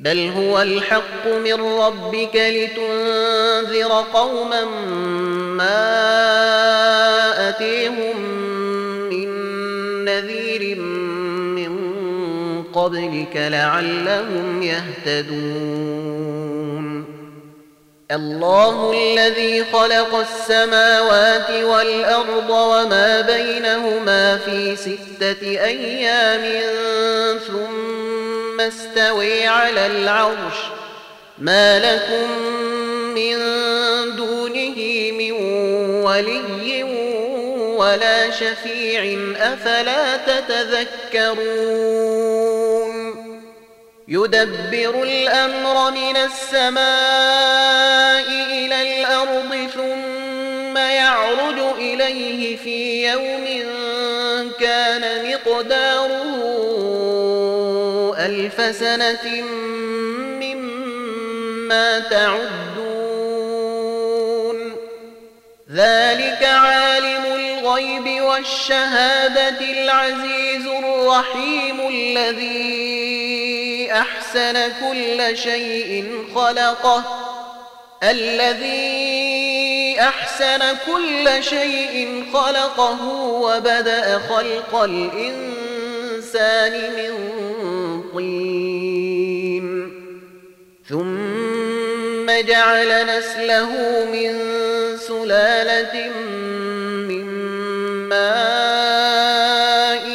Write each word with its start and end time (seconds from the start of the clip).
بل 0.00 0.30
هو 0.36 0.62
الحق 0.62 1.26
من 1.26 1.54
ربك 1.54 2.36
لتنذر 2.36 4.04
قوما 4.12 4.64
ما 5.56 5.88
أتيهم 7.48 8.20
من 9.10 9.28
نذير 10.04 10.80
من 11.56 11.72
قبلك 12.62 13.36
لعلهم 13.36 14.62
يهتدون. 14.62 16.30
الله 18.10 18.92
الذي 18.92 19.64
خلق 19.64 20.14
السماوات 20.14 21.50
والأرض 21.50 22.50
وما 22.50 23.20
بينهما 23.20 24.36
في 24.36 24.76
ستة 24.76 25.42
أيام 25.42 26.62
ثم 27.46 28.29
استوي 28.60 29.46
على 29.46 29.86
العرش 29.86 30.56
ما 31.38 31.78
لكم 31.78 32.30
من 33.14 33.36
دونه 34.16 35.10
من 35.12 35.32
ولي 36.02 36.82
ولا 37.76 38.30
شفيع 38.30 39.34
أفلا 39.36 40.16
تتذكرون 40.16 41.70
يدبر 44.08 45.02
الأمر 45.02 45.90
من 45.90 46.16
السماء 46.16 46.80
إلى 48.50 48.82
الأرض 48.82 49.68
ثم 49.74 50.76
يعرج 50.76 51.58
إليه 51.78 52.56
في 52.56 53.08
يوم 53.08 53.70
كان 54.60 55.32
مقداره 55.32 55.99
ألف 58.30 58.76
سنة 58.76 59.42
مما 60.42 61.98
تعدون. 61.98 62.50
ذلك 65.72 66.42
عالم 66.42 67.24
الغيب 67.24 68.22
والشهادة 68.22 69.60
العزيز 69.60 70.66
الرحيم 70.66 71.88
الذي 71.88 73.92
أحسن 73.92 74.72
كل 74.80 75.36
شيء 75.36 76.14
خلقه. 76.34 77.04
الذي 78.02 80.00
أحسن 80.00 80.76
كل 80.86 81.44
شيء 81.44 82.24
خلقه 82.34 83.08
وبدأ 83.18 84.18
خلق 84.18 84.82
الإنسان 84.82 86.72
من 86.72 87.10
ثم 90.90 92.26
جعل 92.26 93.06
نسله 93.06 93.70
من 94.04 94.32
سلالة 94.98 96.08
من 97.08 97.26
ماء 98.08 100.06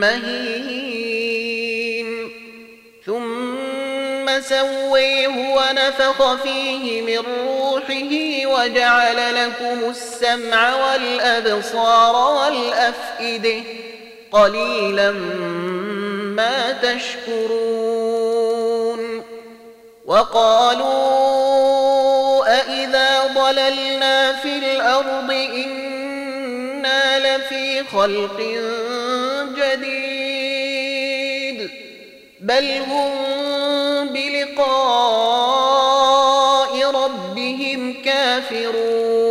مهين. 0.00 1.28
ثم 3.06 4.40
سويه 4.40 5.28
ونفخ 5.28 6.34
فيه 6.42 7.02
من 7.02 7.22
روحه 7.48 8.12
وجعل 8.46 9.18
لكم 9.34 9.78
السمع 9.90 10.60
والأبصار 10.76 12.14
والأفئدة 12.36 13.60
قليلا 14.32 15.10
ما 16.36 16.72
تشكرون. 16.82 17.98
وقالوا 20.08 20.88
أإذا 22.60 23.26
ضللنا 23.34 24.32
في 24.32 24.58
الأرض 24.58 25.30
إنا 25.30 27.18
لفي 27.18 27.84
خلق 27.84 28.40
جديد 29.58 30.78
بل 32.40 32.82
هم 32.88 33.12
بلقاء 34.08 35.20
ربهم 36.90 38.02
كافرون 38.04 39.28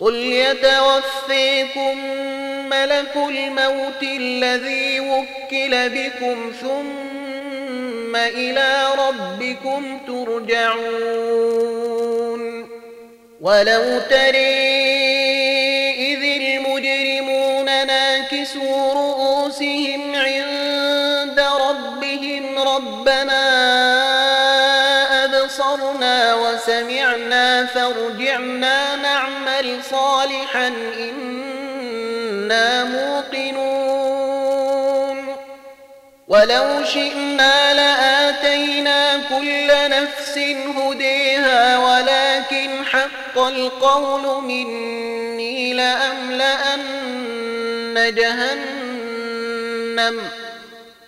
قل 0.00 0.14
يتوفيكم 0.14 1.98
ملك 2.68 3.16
الموت 3.16 4.02
الذي 4.02 5.00
وكل 5.00 5.88
بكم 5.88 6.52
ثم 6.60 7.09
إلى 8.16 8.86
ربكم 8.98 9.98
ترجعون. 10.06 11.40
ولو 13.40 14.00
تري 14.10 14.90
إذ 15.90 16.22
المجرمون 16.42 17.66
ناكسوا 17.86 18.92
رؤوسهم 18.92 20.14
عند 20.14 21.40
ربهم 21.40 22.58
ربنا 22.58 23.44
أبصرنا 25.24 26.34
وسمعنا 26.34 27.66
فارجعنا 27.66 28.96
نعمل 28.96 29.84
صالحا 29.90 30.68
إنا 30.98 32.84
موقنون. 32.84 33.49
ولو 36.30 36.84
شئنا 36.84 37.74
لآتينا 37.74 39.16
كل 39.28 39.68
نفس 39.90 40.38
هديها 40.76 41.78
ولكن 41.78 42.84
حق 42.84 43.38
القول 43.38 44.42
مني 44.44 45.72
لأملأن 45.72 46.84
جهنم. 48.14 49.40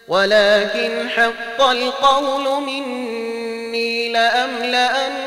ولكن 0.08 1.08
حق 1.08 1.62
القول 1.62 2.62
مني 2.62 4.12
لأملأن 4.12 5.18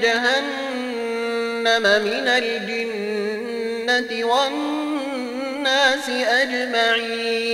جهنم 0.00 1.82
من 1.82 2.28
الجنة 2.28 4.10
والناس 4.26 6.08
أجمعين. 6.08 7.52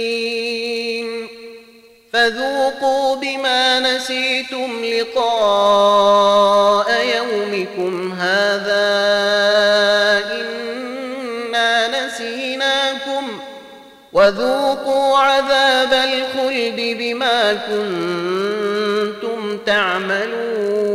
فذوقوا 2.19 3.17
بما 3.17 3.81
نسيتم 3.81 4.85
لقاء 4.85 6.87
يومكم 7.17 8.13
هذا 8.13 8.89
إنا 10.33 12.07
نسيناكم 12.07 13.41
وذوقوا 14.13 15.19
عذاب 15.19 15.93
الخلد 15.93 16.97
بما 16.99 17.53
كنتم 17.53 19.59
تعملون 19.67 20.89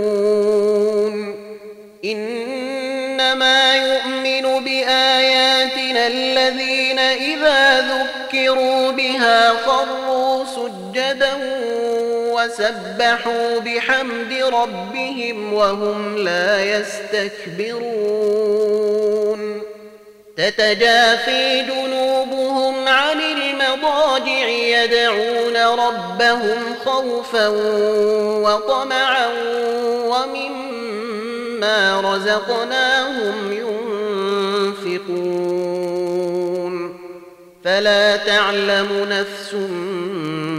إنما 2.05 3.76
يؤمن 3.76 4.64
بآياتنا 4.64 6.08
الذين 6.08 6.99
إذا 6.99 7.81
ذكروا 7.81 8.91
بها 8.91 9.53
خروا 9.66 10.03
وسبحوا 12.43 13.59
بحمد 13.59 14.34
ربهم 14.34 15.53
وهم 15.53 16.17
لا 16.17 16.63
يستكبرون. 16.66 17.93
تتجافي 20.37 21.61
جنوبهم 21.61 22.87
عن 22.87 23.22
المضاجع 23.22 24.47
يدعون 24.47 25.57
ربهم 25.57 26.75
خوفا 26.85 27.47
وطمعا 28.43 29.28
ومما 30.05 32.01
رزقناهم 32.01 33.51
ينفقون. 34.84 35.53
فلا 37.63 38.17
تعلم 38.17 39.07
نفس 39.09 39.53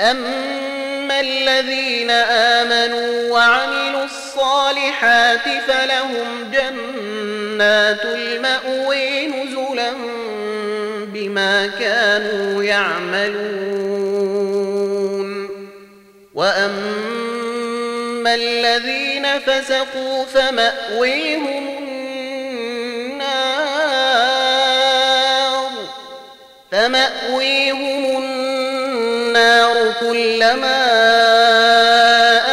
أما 0.00 1.20
الذين 1.20 2.10
آمنوا 2.10 3.30
وعملوا 3.30 4.04
الصالحات 4.04 5.48
فلهم 5.68 6.50
جنات 6.52 8.04
المأوي 8.04 9.26
نزلا 9.26 9.92
بما 11.06 11.66
كانوا 11.66 12.62
يعملون 12.62 13.84
وأما 16.34 18.34
الذين 18.34 19.38
فسقوا 19.38 20.24
فمأويهم 20.24 21.78
النار 21.78 23.34
فمأويهم 26.72 28.22
النار 28.22 29.63
كلما 30.00 30.84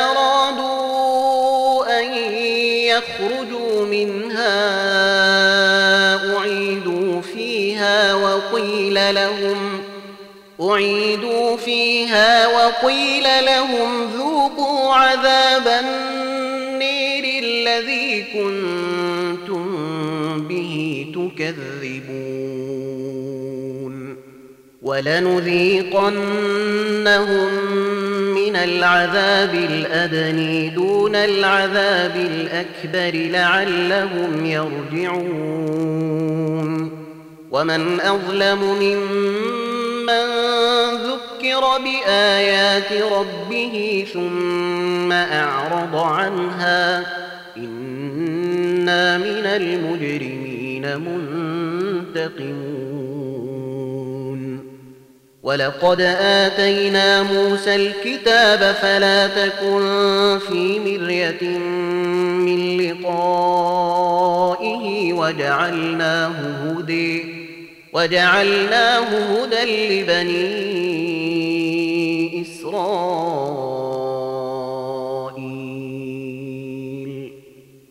أرادوا 0.10 2.00
أن 2.00 2.14
يخرجوا 2.92 3.86
منها 3.86 4.58
أعيدوا 6.38 7.22
فيها 7.22 8.14
وقيل 8.14 9.16
لهم 9.16 9.82
أعيدوا 10.62 11.58
فيها 11.58 12.48
وقيل 12.48 13.24
لهم 13.46 14.04
ذوقوا 14.18 14.94
عذاب 14.94 15.68
النير 15.68 17.44
الذي 17.44 18.24
كنتم 18.34 19.68
به 20.48 21.06
تكذبون. 21.14 22.71
ولنذيقنهم 24.82 26.22
من 28.36 28.56
العذاب 28.56 29.54
الأدني 29.54 30.70
دون 30.70 31.16
العذاب 31.16 32.16
الأكبر 32.16 33.30
لعلهم 33.30 34.46
يرجعون. 34.46 36.02
ومن 37.52 38.00
أظلم 38.00 38.64
ممن 38.64 40.26
ذكر 40.94 41.64
بآيات 41.84 42.94
ربه 43.12 44.06
ثم 44.14 45.12
أعرض 45.12 45.96
عنها 45.96 47.04
إنا 47.58 49.18
من 49.18 49.46
المجرمين 49.46 50.98
منتقمون. 50.98 53.01
ولقد 55.44 56.02
آتينا 56.22 57.24
موسى 57.24 57.76
الكتاب 57.76 58.76
فلا 58.76 59.28
تكن 59.28 60.40
في 60.48 60.80
مرية 60.80 61.58
من 62.46 62.78
لقائه 62.82 64.24
وجعلناه 65.14 66.34
هدي 66.66 67.26
وجعلناه 67.94 69.08
هدى 69.08 70.02
لبني 70.02 70.72
إسرائيل 72.42 73.31